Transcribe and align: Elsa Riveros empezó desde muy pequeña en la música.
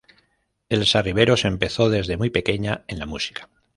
Elsa 0.69 1.03
Riveros 1.03 1.45
empezó 1.45 1.91
desde 1.91 2.17
muy 2.17 2.31
pequeña 2.31 2.83
en 2.87 2.97
la 2.97 3.05
música. 3.05 3.49